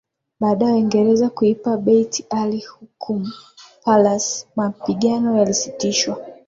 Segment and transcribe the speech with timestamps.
[0.39, 3.31] Baada ya Waingereza kuipiga Beit al Hukum
[3.85, 6.25] Palace mapigano yalisitishwa